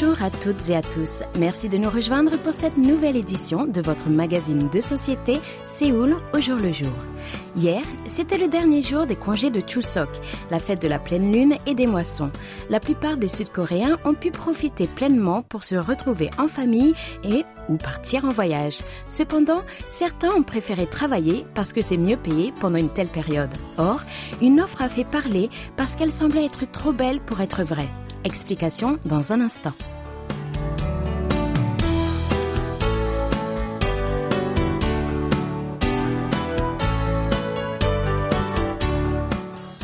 [0.00, 1.24] Bonjour à toutes et à tous.
[1.40, 6.40] Merci de nous rejoindre pour cette nouvelle édition de votre magazine de société Séoul au
[6.40, 6.92] jour le jour.
[7.56, 10.08] Hier, c'était le dernier jour des congés de Chuseok,
[10.52, 12.30] la fête de la pleine lune et des moissons.
[12.70, 17.76] La plupart des Sud-Coréens ont pu profiter pleinement pour se retrouver en famille et ou
[17.76, 18.78] partir en voyage.
[19.08, 23.52] Cependant, certains ont préféré travailler parce que c'est mieux payé pendant une telle période.
[23.78, 24.02] Or,
[24.40, 27.88] une offre a fait parler parce qu'elle semblait être trop belle pour être vraie.
[28.28, 29.72] Explication dans un instant.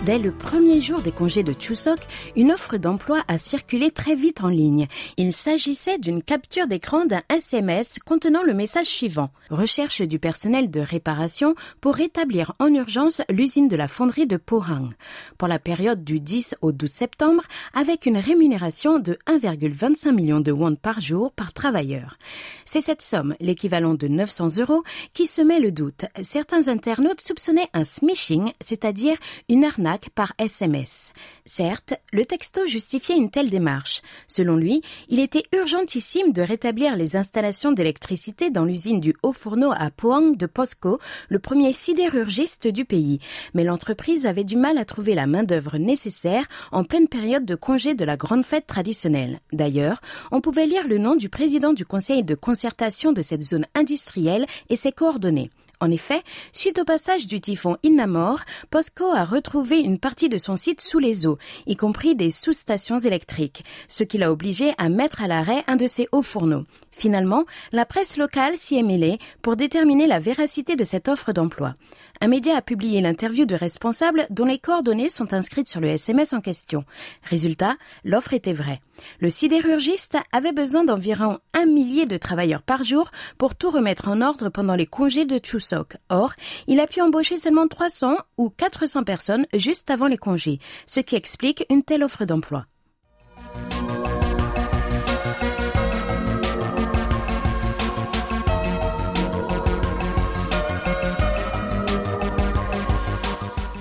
[0.05, 1.99] Dès le premier jour des congés de Chuseok,
[2.37, 4.87] une offre d'emploi a circulé très vite en ligne.
[5.17, 9.31] Il s'agissait d'une capture d'écran d'un SMS contenant le message suivant.
[9.49, 14.91] Recherche du personnel de réparation pour rétablir en urgence l'usine de la fonderie de Pohang.
[15.39, 20.53] Pour la période du 10 au 12 septembre, avec une rémunération de 1,25 million de
[20.53, 22.19] won par jour par travailleur.
[22.67, 24.83] C'est cette somme, l'équivalent de 900 euros,
[25.15, 26.05] qui semait le doute.
[26.23, 29.17] Certains internautes soupçonnaient un smishing, c'est-à-dire
[29.49, 31.13] une arnaque par SMS.
[31.47, 34.03] Certes, le texto justifiait une telle démarche.
[34.29, 39.91] Selon lui, il était urgentissime de rétablir les installations d'électricité dans l'usine du Haut-Fourneau à
[39.91, 43.19] Pohang de POSCO, le premier sidérurgiste du pays.
[43.55, 47.95] Mais l'entreprise avait du mal à trouver la main-d'œuvre nécessaire en pleine période de congé
[47.95, 49.41] de la grande fête traditionnelle.
[49.53, 50.01] D'ailleurs,
[50.31, 54.47] on pouvait lire le nom du président du conseil de concertation de cette zone industrielle
[54.69, 55.51] et ses coordonnées.
[55.81, 58.41] En effet, suite au passage du typhon Innamor,
[58.71, 62.99] POSCO a retrouvé une partie de son site sous les eaux, y compris des sous-stations
[62.99, 66.65] électriques, ce qui l'a obligé à mettre à l'arrêt un de ses hauts fourneaux.
[66.93, 71.75] Finalement, la presse locale s'y est mêlée pour déterminer la véracité de cette offre d'emploi.
[72.21, 76.33] Un média a publié l'interview de responsables dont les coordonnées sont inscrites sur le SMS
[76.33, 76.85] en question.
[77.25, 78.81] Résultat, l'offre était vraie.
[79.21, 84.21] Le sidérurgiste avait besoin d'environ un millier de travailleurs par jour pour tout remettre en
[84.21, 85.97] ordre pendant les congés de Chuseok.
[86.09, 86.35] Or,
[86.67, 91.17] il a pu embaucher seulement 300 ou 400 personnes juste avant les congés, ce qui
[91.17, 92.67] explique une telle offre d'emploi.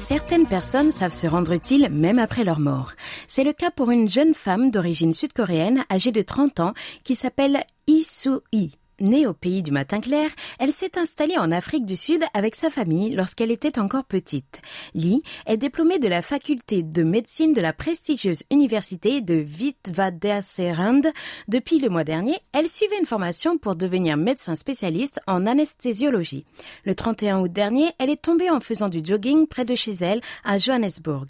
[0.04, 2.92] Certaines personnes savent se rendre utiles même après leur mort.
[3.36, 7.64] C'est le cas pour une jeune femme d'origine sud-coréenne âgée de 30 ans qui s'appelle
[7.88, 8.78] Soo-hee.
[9.00, 12.70] Née au pays du matin clair, elle s'est installée en Afrique du Sud avec sa
[12.70, 14.62] famille lorsqu'elle était encore petite.
[14.94, 21.02] Lee est diplômée de la faculté de médecine de la prestigieuse université de Witwatersrand.
[21.48, 26.46] Depuis le mois dernier, elle suivait une formation pour devenir médecin spécialiste en anesthésiologie.
[26.86, 30.22] Le 31 août dernier, elle est tombée en faisant du jogging près de chez elle
[30.44, 31.28] à Johannesburg.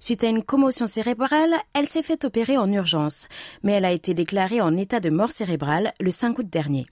[0.00, 3.28] Suite à une commotion cérébrale, elle s'est fait opérer en urgence,
[3.62, 6.86] mais elle a été déclarée en état de mort cérébrale le 5 août dernier.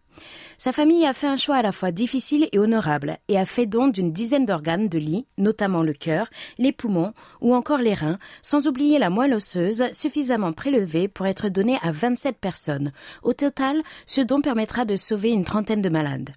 [0.58, 3.66] Sa famille a fait un choix à la fois difficile et honorable et a fait
[3.66, 6.28] don d'une dizaine d'organes de lit, notamment le cœur,
[6.58, 11.48] les poumons ou encore les reins, sans oublier la moelle osseuse suffisamment prélevée pour être
[11.48, 12.92] donnée à 27 personnes.
[13.22, 16.30] Au total, ce don permettra de sauver une trentaine de malades.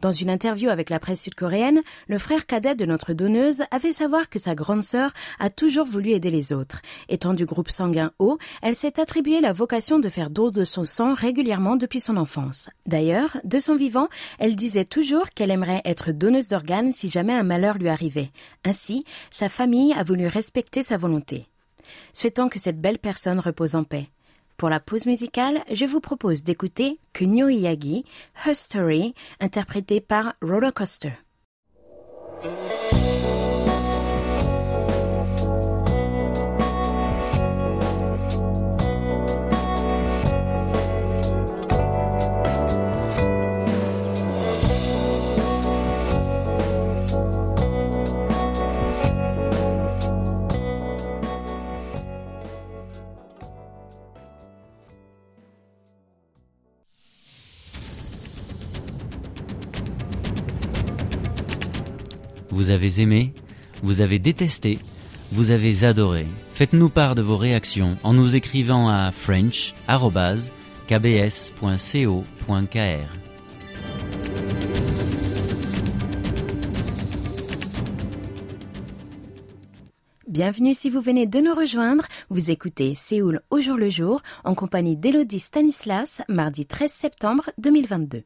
[0.00, 3.92] Dans une interview avec la presse sud-coréenne, le frère cadet de notre donneuse a fait
[3.92, 6.80] savoir que sa grande sœur a toujours voulu aider les autres.
[7.08, 10.84] Étant du groupe sanguin O, elle s'est attribuée la vocation de faire don de son
[10.84, 12.70] sang régulièrement depuis son enfance.
[12.86, 14.08] D'ailleurs, de son vivant,
[14.38, 18.30] elle disait toujours qu'elle aimerait être donneuse d'organes si jamais un malheur lui arrivait.
[18.64, 21.48] Ainsi, sa famille a voulu respecter sa volonté.
[22.12, 24.08] Souhaitons que cette belle personne repose en paix.
[24.58, 28.04] Pour la pause musicale, je vous propose d'écouter Kunio Iyagi,
[28.44, 31.12] Her Story, interprété par Rollercoaster.
[62.68, 63.32] Vous avez aimé,
[63.82, 64.78] vous avez détesté,
[65.32, 66.26] vous avez adoré.
[66.52, 69.88] Faites-nous part de vos réactions en nous écrivant à french.kbs.co.kr.
[80.28, 82.04] Bienvenue si vous venez de nous rejoindre.
[82.28, 88.24] Vous écoutez Séoul au jour le jour en compagnie d'Elodie Stanislas, mardi 13 septembre 2022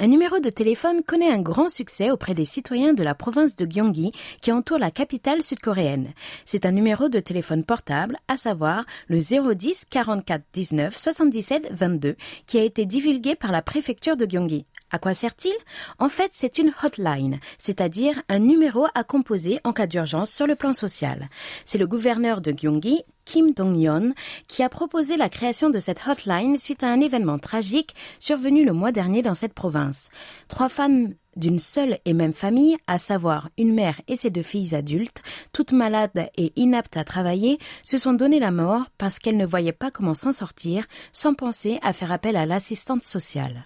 [0.00, 3.66] un numéro de téléphone connaît un grand succès auprès des citoyens de la province de
[3.66, 6.12] Gyeonggi qui entoure la capitale sud-coréenne.
[6.44, 12.14] C'est un numéro de téléphone portable, à savoir le 010 44 19 77 22,
[12.46, 14.64] qui a été divulgué par la préfecture de Gyeonggi.
[14.90, 15.54] À quoi sert-il?
[15.98, 20.54] En fait, c'est une hotline, c'est-à-dire un numéro à composer en cas d'urgence sur le
[20.54, 21.28] plan social.
[21.64, 24.14] C'est le gouverneur de Gyeonggi, Kim Dong-yeon,
[24.46, 28.72] qui a proposé la création de cette hotline suite à un événement tragique survenu le
[28.72, 30.08] mois dernier dans cette province.
[30.48, 34.74] Trois femmes d'une seule et même famille, à savoir une mère et ses deux filles
[34.74, 39.46] adultes, toutes malades et inaptes à travailler, se sont donné la mort parce qu'elles ne
[39.46, 43.64] voyaient pas comment s'en sortir sans penser à faire appel à l'assistante sociale.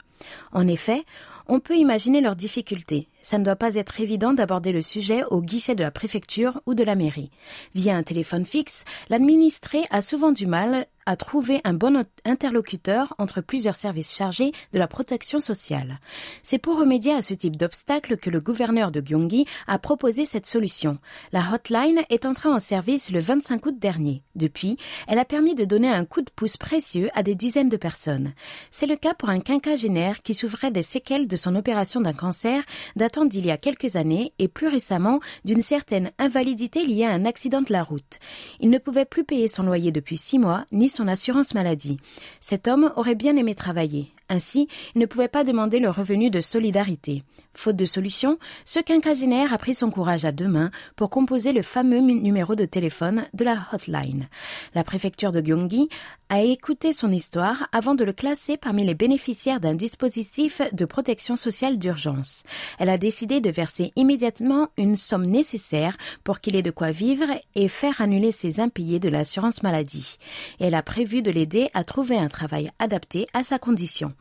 [0.52, 1.04] En effet,
[1.48, 3.08] on peut imaginer leurs difficultés.
[3.22, 6.74] Ça ne doit pas être évident d'aborder le sujet au guichet de la préfecture ou
[6.74, 7.30] de la mairie.
[7.74, 13.40] Via un téléphone fixe, l'administré a souvent du mal à trouver un bon interlocuteur entre
[13.40, 16.00] plusieurs services chargés de la protection sociale.
[16.42, 20.46] C'est pour remédier à ce type d'obstacle que le gouverneur de Gyeonggi a proposé cette
[20.46, 20.98] solution.
[21.32, 24.22] La hotline est entrée en service le 25 août dernier.
[24.34, 24.76] Depuis,
[25.08, 28.32] elle a permis de donner un coup de pouce précieux à des dizaines de personnes.
[28.70, 32.62] C'est le cas pour un quinquagénaire qui souffrait des séquelles de son opération d'un cancer
[32.96, 37.24] datant d'il y a quelques années et plus récemment d'une certaine invalidité liée à un
[37.24, 38.18] accident de la route.
[38.60, 41.98] Il ne pouvait plus payer son loyer depuis six mois, ni son assurance maladie.
[42.40, 44.12] Cet homme aurait bien aimé travailler.
[44.32, 47.22] Ainsi, il ne pouvait pas demander le revenu de solidarité.
[47.54, 51.60] Faute de solution, ce quinquagénaire a pris son courage à deux mains pour composer le
[51.60, 54.28] fameux numéro de téléphone de la hotline.
[54.74, 55.90] La préfecture de Gyeonggi
[56.30, 61.36] a écouté son histoire avant de le classer parmi les bénéficiaires d'un dispositif de protection
[61.36, 62.44] sociale d'urgence.
[62.78, 67.26] Elle a décidé de verser immédiatement une somme nécessaire pour qu'il ait de quoi vivre
[67.54, 70.16] et faire annuler ses impayés de l'assurance maladie.
[70.58, 74.14] Elle a prévu de l'aider à trouver un travail adapté à sa condition.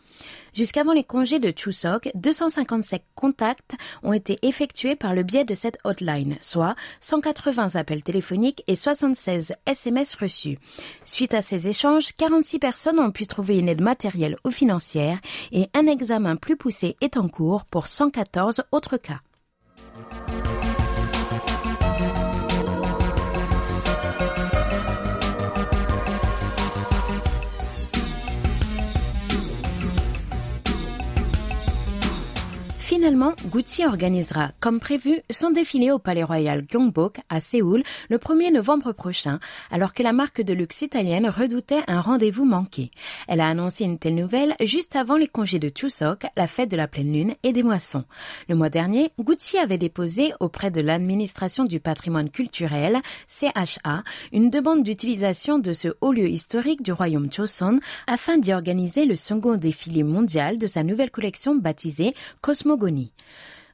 [0.53, 5.77] Jusqu'avant les congés de Chuseok, 257 contacts ont été effectués par le biais de cette
[5.86, 10.59] hotline, soit 180 appels téléphoniques et 76 SMS reçus.
[11.06, 15.19] Suite à ces échanges, 46 personnes ont pu trouver une aide matérielle ou financière
[15.53, 19.21] et un examen plus poussé est en cours pour 114 autres cas.
[33.01, 38.53] Finalement, Gucci organisera, comme prévu, son défilé au Palais Royal Gyeongbok à Séoul le 1er
[38.53, 39.39] novembre prochain,
[39.71, 42.92] alors que la marque de luxe italienne redoutait un rendez-vous manqué.
[43.27, 46.77] Elle a annoncé une telle nouvelle juste avant les congés de Chuseok, la fête de
[46.77, 48.03] la pleine lune et des moissons.
[48.48, 54.83] Le mois dernier, Gucci avait déposé auprès de l'administration du patrimoine culturel, CHA, une demande
[54.83, 60.04] d'utilisation de ce haut lieu historique du royaume Joseon afin d'y organiser le second défilé
[60.04, 62.90] mondial de sa nouvelle collection baptisée Cosmogonie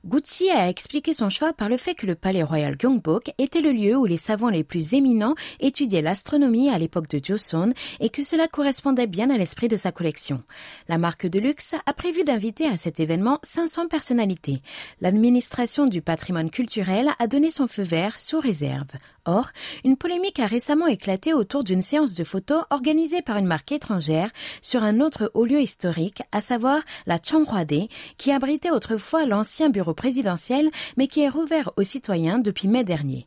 [0.05, 3.71] Gucci a expliqué son choix par le fait que le palais royal Gyeongbok était le
[3.71, 8.23] lieu où les savants les plus éminents étudiaient l'astronomie à l'époque de Joseon et que
[8.23, 10.43] cela correspondait bien à l'esprit de sa collection.
[10.87, 14.59] La marque de luxe a prévu d'inviter à cet événement 500 personnalités.
[15.01, 18.87] L'administration du patrimoine culturel a donné son feu vert sous réserve.
[19.27, 19.49] Or,
[19.83, 24.29] une polémique a récemment éclaté autour d'une séance de photos organisée par une marque étrangère
[24.61, 29.93] sur un autre haut lieu historique, à savoir la Changhwade, qui abritait autrefois l'ancien bureau
[29.93, 33.25] présidentiel, mais qui est rouvert aux citoyens depuis mai dernier.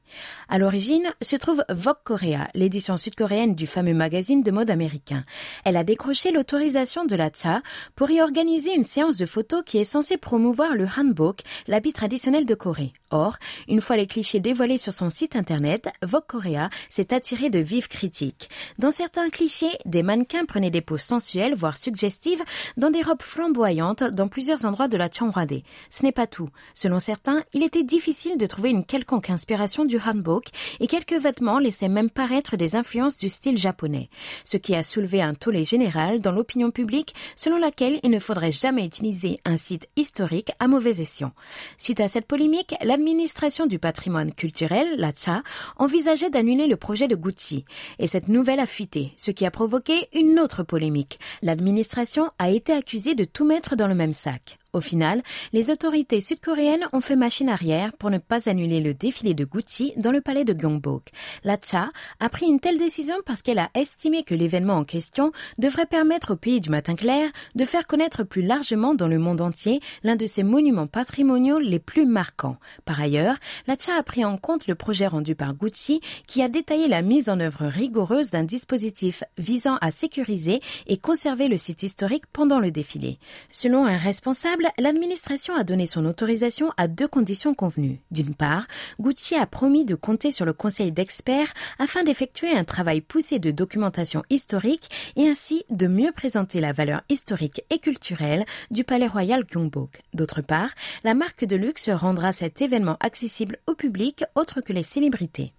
[0.48, 5.22] À l'origine se trouve Vogue Korea, l'édition sud-coréenne du fameux magazine de mode américain.
[5.66, 7.60] Elle a décroché l'autorisation de la Cha
[7.94, 12.46] pour y organiser une séance de photos qui est censée promouvoir le hanbok, l'habit traditionnel
[12.46, 12.94] de Corée.
[13.10, 13.36] Or,
[13.68, 17.88] une fois les clichés dévoilés sur son site internet, Vogue Korea s'est attiré de vives
[17.88, 18.48] critiques.
[18.78, 22.42] Dans certains clichés, des mannequins prenaient des poses sensuelles, voire suggestives,
[22.76, 25.62] dans des robes flamboyantes dans plusieurs endroits de la Changhwade.
[25.90, 26.50] Ce n'est pas tout.
[26.74, 30.46] Selon certains, il était difficile de trouver une quelconque inspiration du hanbok
[30.80, 34.08] et quelques vêtements laissaient même paraître des influences du style japonais.
[34.44, 38.52] Ce qui a soulevé un tollé général dans l'opinion publique selon laquelle il ne faudrait
[38.52, 41.32] jamais utiliser un site historique à mauvais escient.
[41.78, 45.42] Suite à cette polémique, l'administration du patrimoine culturel, la CHA,
[45.80, 47.64] envisageait d'annuler le projet de Gucci.
[47.98, 51.18] Et cette nouvelle a fuité, ce qui a provoqué une autre polémique.
[51.42, 54.58] L'administration a été accusée de tout mettre dans le même sac.
[54.72, 55.22] Au final,
[55.52, 59.92] les autorités sud-coréennes ont fait machine arrière pour ne pas annuler le défilé de Gucci
[59.96, 61.08] dans le palais de Gyeongbok.
[61.42, 65.32] La Cha a pris une telle décision parce qu'elle a estimé que l'événement en question
[65.58, 69.40] devrait permettre au pays du matin clair de faire connaître plus largement dans le monde
[69.40, 72.56] entier l'un de ses monuments patrimoniaux les plus marquants.
[72.84, 73.36] Par ailleurs,
[73.66, 77.02] la Cha a pris en compte le projet rendu par Gucci qui a détaillé la
[77.02, 82.60] mise en œuvre rigoureuse d'un dispositif visant à sécuriser et conserver le site historique pendant
[82.60, 83.18] le défilé.
[83.50, 88.00] Selon un responsable, l'administration a donné son autorisation à deux conditions convenues.
[88.10, 88.66] D'une part,
[89.00, 93.50] Gucci a promis de compter sur le conseil d'experts afin d'effectuer un travail poussé de
[93.50, 99.44] documentation historique et ainsi de mieux présenter la valeur historique et culturelle du palais royal
[99.48, 100.00] Gyeongbok.
[100.14, 100.70] D'autre part,
[101.04, 105.52] la marque de luxe rendra cet événement accessible au public autre que les célébrités.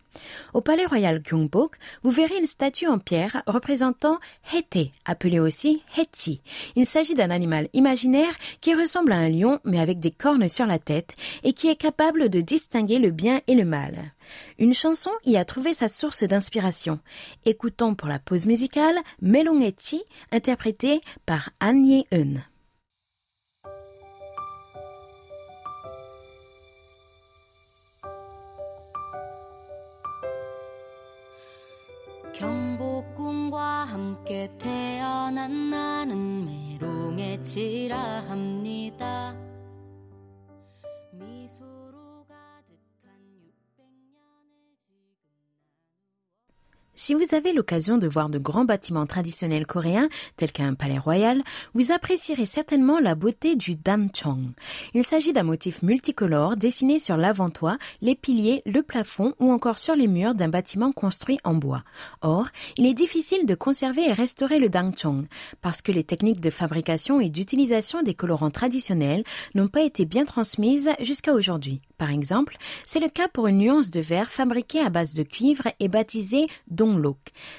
[0.53, 4.19] Au palais royal Gyeongbok, vous verrez une statue en pierre représentant
[4.53, 6.41] Hete, appelée aussi Heti.
[6.75, 10.65] Il s'agit d'un animal imaginaire qui ressemble à un lion mais avec des cornes sur
[10.65, 14.13] la tête et qui est capable de distinguer le bien et le mal.
[14.59, 16.99] Une chanson y a trouvé sa source d'inspiration.
[17.45, 22.41] Écoutons pour la pause musicale Melong Heti, interprété par Ye-eun.
[34.11, 39.33] 함께 태어난 나는 메롱해지라 합니다.
[47.03, 51.41] Si vous avez l'occasion de voir de grands bâtiments traditionnels coréens, tels qu'un palais royal,
[51.73, 54.51] vous apprécierez certainement la beauté du danchong.
[54.93, 59.95] Il s'agit d'un motif multicolore dessiné sur l'avant-toit, les piliers, le plafond ou encore sur
[59.95, 61.83] les murs d'un bâtiment construit en bois.
[62.21, 65.25] Or, il est difficile de conserver et restaurer le danchong
[65.61, 69.23] parce que les techniques de fabrication et d'utilisation des colorants traditionnels
[69.55, 71.81] n'ont pas été bien transmises jusqu'à aujourd'hui.
[71.97, 75.67] Par exemple, c'est le cas pour une nuance de vert fabriquée à base de cuivre
[75.79, 76.47] et baptisée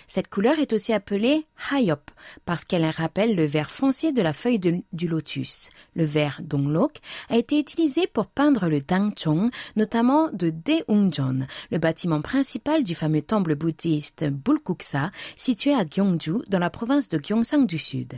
[0.07, 2.11] Cette couleur est aussi appelée hayop
[2.45, 4.61] parce qu'elle rappelle le vert foncé de la feuille
[4.93, 5.71] du lotus.
[5.95, 12.21] Le vert donglok a été utilisé pour peindre le dangchong, notamment de Daeungjeon, le bâtiment
[12.21, 17.79] principal du fameux temple bouddhiste Bulguksa, situé à Gyeongju, dans la province de Gyeongsang du
[17.79, 18.15] Sud.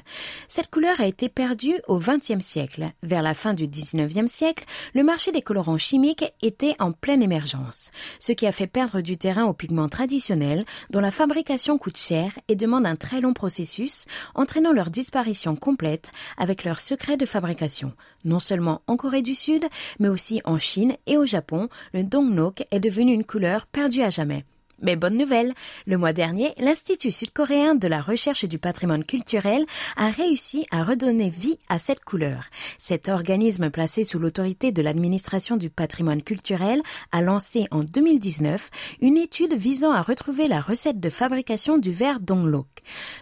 [0.49, 2.93] Cette couleur a été perdue au XXe siècle.
[3.03, 7.91] Vers la fin du XIXe siècle, le marché des colorants chimiques était en pleine émergence,
[8.21, 12.39] ce qui a fait perdre du terrain aux pigments traditionnels dont la fabrication coûte cher
[12.49, 17.93] et demande un très long processus, entraînant leur disparition complète avec leur secret de fabrication.
[18.25, 19.67] Non seulement en Corée du Sud,
[19.99, 24.11] mais aussi en Chine et au Japon, le dongnok est devenu une couleur perdue à
[24.11, 24.45] jamais.
[24.83, 25.55] Mais bonne nouvelle,
[25.87, 29.65] le mois dernier, l'Institut sud-coréen de la recherche du patrimoine culturel
[29.97, 32.45] a réussi à redonner vie à cette couleur.
[32.79, 39.17] Cet organisme placé sous l'autorité de l'administration du patrimoine culturel a lancé en 2019 une
[39.17, 42.67] étude visant à retrouver la recette de fabrication du verre Donglok.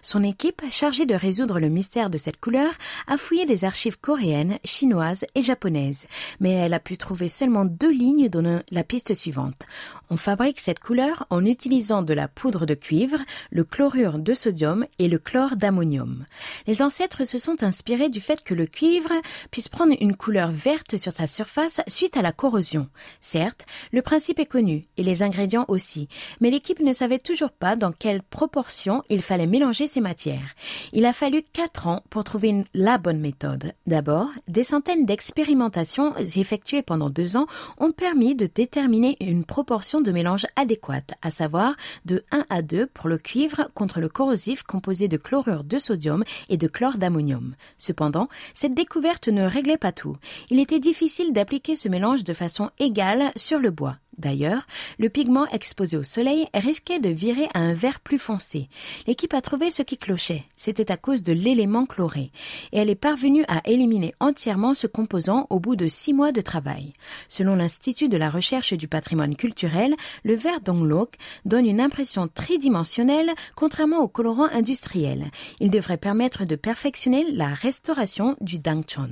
[0.01, 2.73] Son équipe, chargée de résoudre le mystère de cette couleur,
[3.07, 6.07] a fouillé des archives coréennes, chinoises et japonaises,
[6.41, 9.67] mais elle a pu trouver seulement deux lignes donnant la piste suivante.
[10.11, 13.19] On fabrique cette couleur en utilisant de la poudre de cuivre,
[13.51, 16.25] le chlorure de sodium et le chlore d'ammonium.
[16.67, 19.13] Les ancêtres se sont inspirés du fait que le cuivre
[19.51, 22.89] puisse prendre une couleur verte sur sa surface suite à la corrosion.
[23.21, 26.09] Certes, le principe est connu et les ingrédients aussi,
[26.41, 30.55] mais l'équipe ne savait toujours pas dans quelle proportion il fallait mélanger ces matières.
[30.93, 33.73] Il a fallu quatre ans pour trouver la bonne méthode.
[33.87, 37.47] D'abord, des centaines d'expérimentations effectuées pendant deux ans
[37.79, 41.75] ont permis de déterminer une proportion de mélange adéquate, à savoir
[42.05, 46.23] de 1 à 2 pour le cuivre contre le corrosif composé de chlorure de sodium
[46.49, 47.55] et de chlore d'ammonium.
[47.79, 50.17] Cependant, cette découverte ne réglait pas tout.
[50.51, 53.97] Il était difficile d'appliquer ce mélange de façon égale sur le bois.
[54.19, 54.67] D'ailleurs,
[54.99, 58.69] le pigment exposé au soleil risquait de virer à un vert plus foncé.
[59.07, 60.45] L'équipe a trouvé ce qui clochait.
[60.57, 62.31] C'était à cause de l'élément chloré.
[62.73, 66.43] Et elle est parvenue à éliminer entièrement ce composant au bout de six mois de
[66.43, 66.93] travail.
[67.29, 71.15] Selon l'Institut de la recherche du patrimoine culturel, le vert Donglok
[71.47, 75.31] donne une impression tridimensionnelle contrairement au colorant industriel.
[75.61, 79.11] Il devrait permettre de perfectionner la restauration du Dangchon.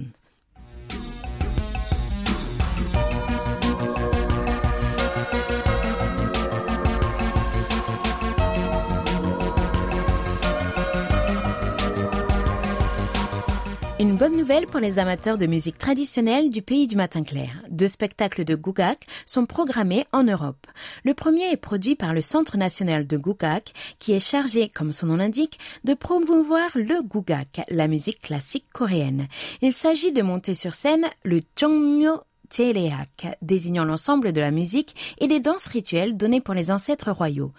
[14.00, 17.60] Une bonne nouvelle pour les amateurs de musique traditionnelle du pays du matin clair.
[17.68, 20.66] Deux spectacles de Gugak sont programmés en Europe.
[21.04, 25.08] Le premier est produit par le Centre national de Gugak, qui est chargé, comme son
[25.08, 29.28] nom l'indique, de promouvoir le Gugak, la musique classique coréenne.
[29.60, 35.28] Il s'agit de monter sur scène le Jongmyo Tjereak, désignant l'ensemble de la musique et
[35.28, 37.52] des danses rituelles données pour les ancêtres royaux.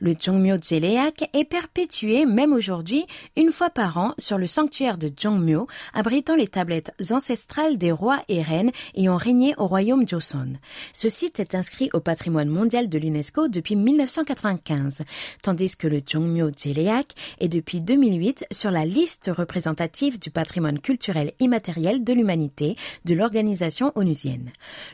[0.00, 3.04] Le Jongmyo Tjereak est perpétué même aujourd'hui
[3.36, 8.22] une fois par an sur le sanctuaire de Jongmyo, abritant les tablettes ancestrales des rois
[8.28, 10.54] et reines ayant régné au royaume Joseon.
[10.92, 15.02] Ce site est inscrit au patrimoine mondial de l'UNESCO depuis 1995,
[15.42, 21.32] tandis que le Jongmyo Tjereak est depuis 2008 sur la liste représentative du patrimoine culturel
[21.40, 24.37] immatériel de l'humanité de l'organisation onusienne.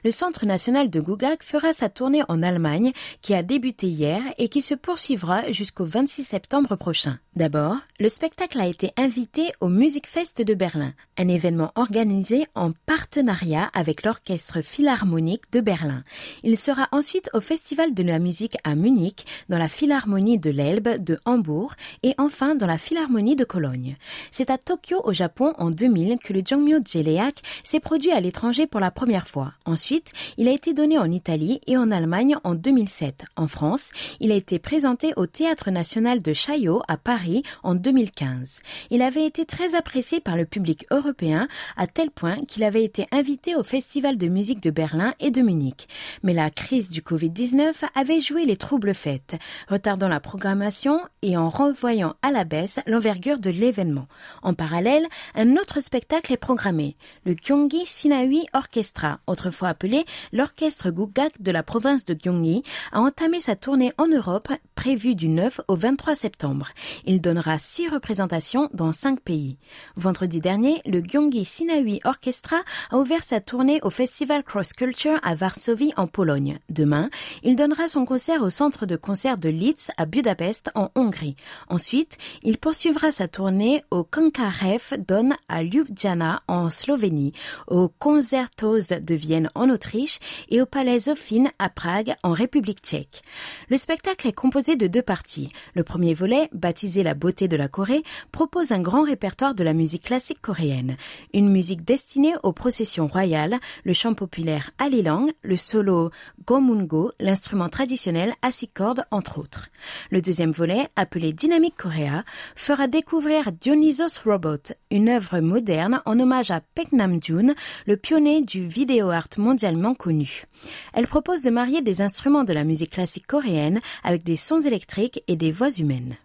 [0.04, 4.48] Le Centre national de Gugak fera sa tournée en Allemagne qui a débuté hier et
[4.48, 7.18] qui se poursuivra jusqu'au 26 septembre prochain.
[7.36, 12.70] D'abord, le spectacle a été invité au Music Fest de Berlin, un événement organisé en
[12.86, 16.04] partenariat avec l'Orchestre Philharmonique de Berlin.
[16.44, 21.02] Il sera ensuite au Festival de la musique à Munich, dans la Philharmonie de l'Elbe
[21.02, 21.74] de Hambourg
[22.04, 23.96] et enfin dans la Philharmonie de Cologne.
[24.30, 28.66] C'est à Tokyo au Japon en 2000 que le Jongmyo Jeleak s'est produit à l'étranger
[28.66, 29.33] pour la première fois.
[29.64, 33.24] Ensuite, il a été donné en Italie et en Allemagne en 2007.
[33.36, 38.60] En France, il a été présenté au Théâtre national de Chaillot à Paris en 2015.
[38.90, 43.06] Il avait été très apprécié par le public européen à tel point qu'il avait été
[43.12, 45.88] invité au Festival de musique de Berlin et de Munich.
[46.22, 49.36] Mais la crise du Covid-19 avait joué les troubles faits,
[49.68, 54.06] retardant la programmation et en renvoyant à la baisse l'envergure de l'événement.
[54.42, 61.40] En parallèle, un autre spectacle est programmé, le Gyeonggi Sinawi Orchestra, autrefois appelé l'Orchestre Gugak
[61.40, 62.62] de la province de Gyeonggi,
[62.92, 66.68] a entamé sa tournée en Europe prévue du 9 au 23 septembre.
[67.04, 69.58] Il donnera six représentations dans cinq pays.
[69.96, 72.56] Vendredi dernier, le Gyeonggi Sinawi Orchestra
[72.90, 76.58] a ouvert sa tournée au Festival Cross Culture à Varsovie en Pologne.
[76.68, 77.10] Demain,
[77.42, 81.36] il donnera son concert au centre de concert de Leeds à Budapest en Hongrie.
[81.68, 87.32] Ensuite, il poursuivra sa tournée au Kankarev Don à Ljubljana en Slovénie,
[87.68, 90.18] au Concertos de Vienne en Autriche
[90.48, 93.22] et au Palais Zofin à Prague en République tchèque.
[93.68, 95.50] Le spectacle est composé de deux parties.
[95.74, 99.72] Le premier volet, baptisé La beauté de la Corée, propose un grand répertoire de la
[99.72, 100.96] musique classique coréenne.
[101.32, 106.10] Une musique destinée aux processions royales, le chant populaire Alilang, le solo
[106.46, 109.68] Gomungo, l'instrument traditionnel à six cordes entre autres.
[110.10, 116.50] Le deuxième volet, appelé Dynamique Korea, fera découvrir Dionysos Robot, une œuvre moderne en hommage
[116.50, 117.54] à Paek Nam-jun,
[117.86, 120.44] le pionnier du vidéo art mondialement connue.
[120.92, 125.22] Elle propose de marier des instruments de la musique classique coréenne avec des sons électriques
[125.28, 126.16] et des voix humaines.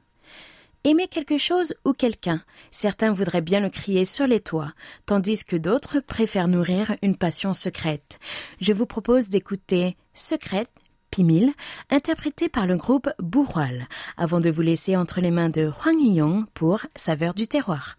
[0.86, 4.72] Aimer quelque chose ou quelqu'un, certains voudraient bien le crier sur les toits,
[5.06, 8.18] tandis que d'autres préfèrent nourrir une passion secrète.
[8.62, 10.72] Je vous propose d'écouter Secrète
[11.12, 11.52] Pimil,
[11.90, 16.46] interprété par le groupe Bourroil, avant de vous laisser entre les mains de Hwang Hee-yong
[16.54, 17.99] pour Saveur du terroir.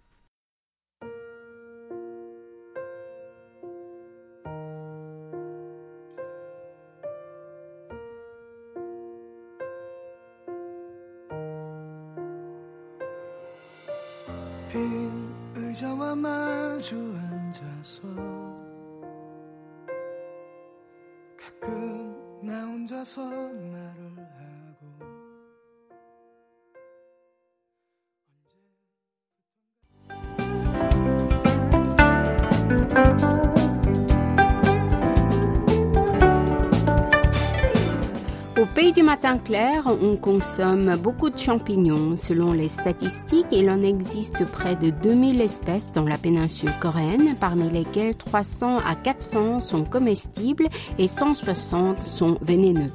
[38.74, 42.16] Pays du matin clair, on consomme beaucoup de champignons.
[42.16, 47.68] Selon les statistiques, il en existe près de 2000 espèces dans la péninsule coréenne, parmi
[47.70, 50.66] lesquelles 300 à 400 sont comestibles
[50.98, 52.92] et 160 sont vénéneux.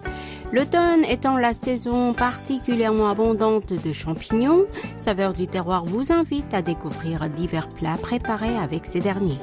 [0.54, 4.66] L'automne étant la saison particulièrement abondante de champignons,
[4.98, 9.40] Saveur du terroir vous invite à découvrir divers plats préparés avec ces derniers.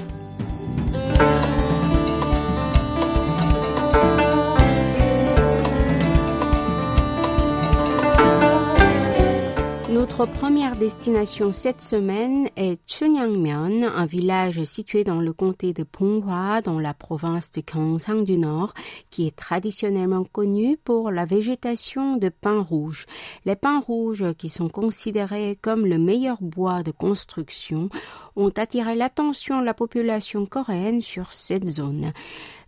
[10.03, 16.61] Notre première destination cette semaine est Chunyangmyeon, un village situé dans le comté de Ponghwa,
[16.61, 18.75] dans la province de Gyeongsang du Nord,
[19.11, 23.07] qui est traditionnellement connu pour la végétation de pins rouges.
[23.45, 27.89] Les pins rouges, qui sont considérés comme le meilleur bois de construction,
[28.37, 32.13] ont attiré l'attention de la population coréenne sur cette zone.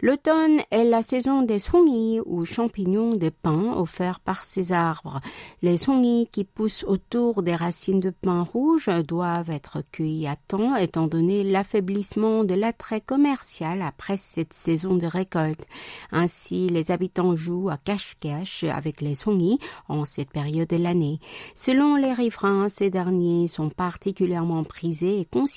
[0.01, 5.21] L'automne est la saison des songi ou champignons de pin offerts par ces arbres.
[5.63, 10.77] Les songi qui poussent autour des racines de pin rouge doivent être cueillis à temps
[10.77, 15.65] étant donné l'affaiblissement de l'attrait commercial après cette saison de récolte.
[16.13, 21.19] Ainsi, les habitants jouent à cache-cache avec les songi en cette période de l'année.
[21.55, 25.54] Selon les riverains, ces derniers sont particulièrement prisés et considérés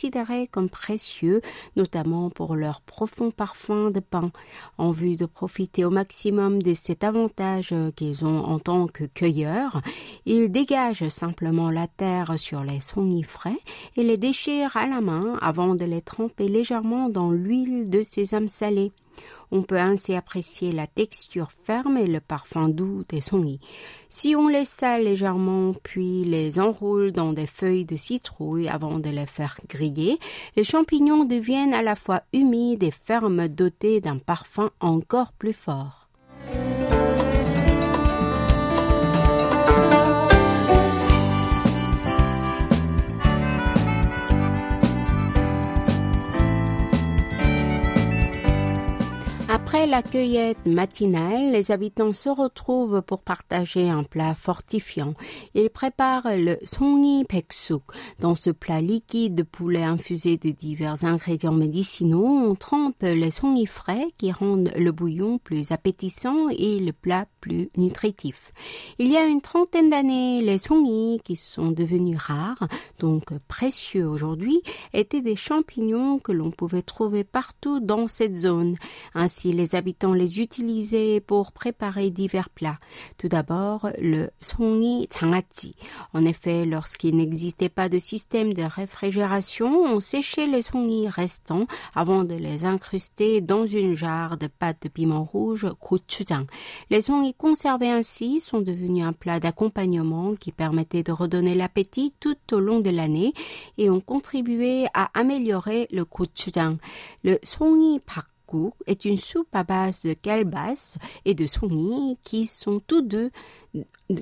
[0.51, 1.41] comme précieux,
[1.75, 4.31] notamment pour leur profond parfum de pain
[4.77, 9.81] en vue de profiter au maximum de cet avantage qu'ils ont en tant que cueilleurs,
[10.25, 13.59] ils dégagent simplement la terre sur les sonnis frais
[13.95, 18.49] et les déchirent à la main avant de les tremper légèrement dans l'huile de sésame
[18.49, 18.91] salé.
[19.51, 23.59] On peut ainsi apprécier la texture ferme et le parfum doux des sonnis.
[24.09, 29.09] Si on les sale légèrement puis les enroule dans des feuilles de citrouille avant de
[29.09, 30.17] les faire griller,
[30.55, 36.06] les champignons deviennent à la fois humides et fermes dotés d'un parfum encore plus fort.
[49.77, 55.13] Après la cueillette matinale, les habitants se retrouvent pour partager un plat fortifiant.
[55.53, 57.83] Ils préparent le songi peksuk.
[58.19, 63.67] Dans ce plat liquide de poulet infusé de divers ingrédients médicinaux, on trempe les songi
[63.67, 68.53] frais qui rendent le bouillon plus appétissant et le plat plus nutritif.
[68.97, 74.59] Il y a une trentaine d'années, les songi, qui sont devenus rares, donc précieux aujourd'hui,
[74.93, 78.75] étaient des champignons que l'on pouvait trouver partout dans cette zone.
[79.13, 82.77] Ainsi, les les habitants les utilisaient pour préparer divers plats.
[83.17, 85.75] Tout d'abord, le songi changachi.
[86.13, 92.23] En effet, lorsqu'il n'existait pas de système de réfrigération, on séchait les songi restants avant
[92.23, 96.45] de les incruster dans une jarre de pâte de piment rouge gochujang.
[96.89, 102.37] Les songi conservés ainsi sont devenus un plat d'accompagnement qui permettait de redonner l'appétit tout
[102.53, 103.33] au long de l'année
[103.77, 106.77] et ont contribué à améliorer le gochujang.
[107.23, 108.27] Le songi pak
[108.85, 113.31] est une soupe à base de calebasse et de souris qui sont tous deux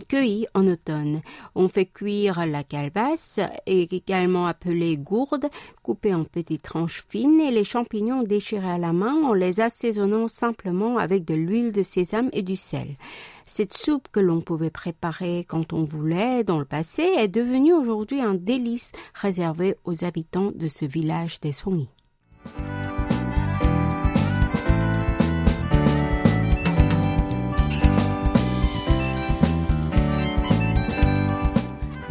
[0.07, 1.21] cueillis en automne.
[1.53, 5.47] On fait cuire la calebasse, également appelée gourde,
[5.83, 10.27] coupée en petites tranches fines, et les champignons déchirés à la main en les assaisonnant
[10.27, 12.97] simplement avec de l'huile de sésame et du sel.
[13.45, 18.21] Cette soupe que l'on pouvait préparer quand on voulait dans le passé est devenue aujourd'hui
[18.21, 21.87] un délice réservé aux habitants de ce village des Songi.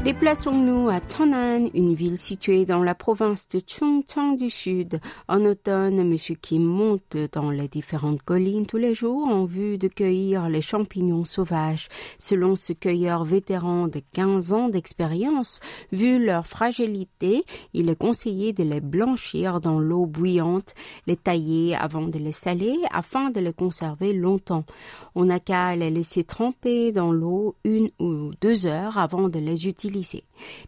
[0.04, 5.00] Déplaçons-nous à Cheonan, une ville située dans la province de Chungcheong du Sud.
[5.28, 6.18] En automne, M.
[6.42, 11.24] Kim monte dans les différentes collines tous les jours en vue de cueillir les champignons
[11.24, 11.88] sauvages.
[12.18, 18.62] Selon ce cueilleur vétéran de 15 ans d'expérience, vu leur fragilité, il est conseillé de
[18.62, 20.74] les blanchir dans l'eau bouillante,
[21.06, 24.66] les tailler avant de les saler afin de les conserver longtemps.
[25.14, 29.66] On n'a qu'à les laisser tremper dans l'eau une ou deux heures avant de les
[29.66, 29.93] utiliser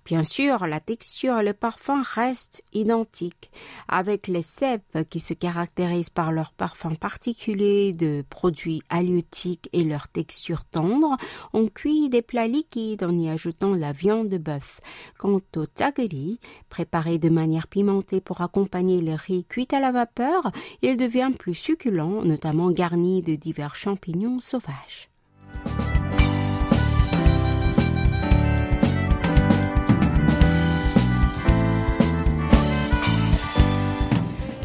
[0.04, 3.50] Bien sûr, la texture et le parfum restent identiques.
[3.88, 10.08] Avec les cèpes qui se caractérisent par leur parfum particulier de produits halieutiques et leur
[10.08, 11.16] texture tendre,
[11.52, 14.80] on cuit des plats liquides en y ajoutant la viande de bœuf.
[15.18, 20.50] Quant au tagiri, préparé de manière pimentée pour accompagner le riz cuit à la vapeur,
[20.82, 25.08] il devient plus succulent, notamment garni de divers champignons sauvages.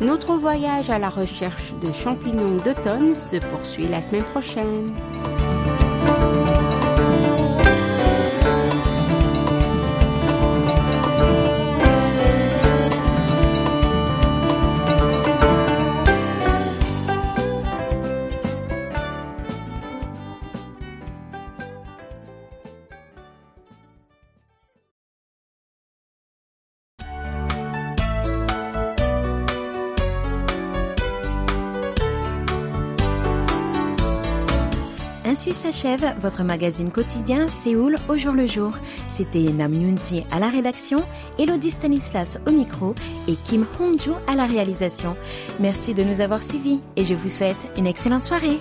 [0.02, 4.92] Notre voyage à la recherche de champignons d'automne se poursuit la semaine prochaine.
[35.42, 38.74] Ainsi s'achève votre magazine quotidien Séoul au jour le jour.
[39.10, 41.04] C'était Nam Yoonji à la rédaction,
[41.40, 42.94] Elodie Stanislas au micro
[43.28, 45.18] et Kim Hongju à la réalisation.
[45.60, 48.60] Merci de nous avoir suivis et je vous souhaite une excellente soirée.